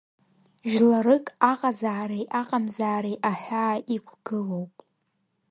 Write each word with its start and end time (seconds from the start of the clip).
Жәларык 0.71 1.25
аҟазаареи-аҟамзаареи 1.51 3.17
аҳәаа 3.29 3.75
иқәгылоуп. 3.95 4.73